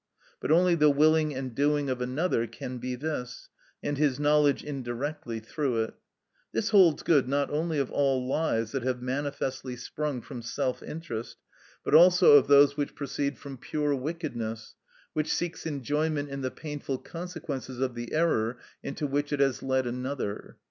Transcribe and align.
But 0.39 0.49
only 0.49 0.73
the 0.73 0.89
willing 0.89 1.35
and 1.35 1.53
doing 1.53 1.87
of 1.87 2.01
another 2.01 2.47
can 2.47 2.79
be 2.79 2.95
this, 2.95 3.49
and 3.83 3.99
his 3.99 4.19
knowledge 4.19 4.63
indirectly 4.63 5.39
through 5.39 5.83
it. 5.83 5.93
This 6.51 6.69
holds 6.69 7.03
good 7.03 7.29
not 7.29 7.51
only 7.51 7.77
of 7.77 7.91
all 7.91 8.25
lies 8.27 8.71
that 8.71 8.81
have 8.81 8.99
manifestly 9.03 9.75
sprung 9.75 10.21
from 10.23 10.41
self 10.41 10.81
interest, 10.81 11.37
but 11.85 11.93
also 11.93 12.31
of 12.31 12.47
those 12.47 12.75
which 12.75 12.95
proceed 12.95 13.37
from 13.37 13.57
pure 13.57 13.93
wickedness, 13.93 14.73
which 15.13 15.31
seeks 15.31 15.67
enjoyment 15.67 16.29
in 16.29 16.41
the 16.41 16.49
painful 16.49 16.97
consequences 16.97 17.79
of 17.79 17.93
the 17.93 18.11
error 18.11 18.57
into 18.81 19.05
which 19.05 19.31
it 19.31 19.39
has 19.39 19.61
led 19.61 19.85
another. 19.85 20.57